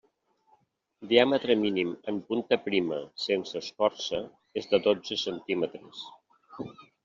[1.11, 4.25] Diàmetre mínim en punta prima, sense escorça,
[4.63, 6.05] és de dotze centímetres.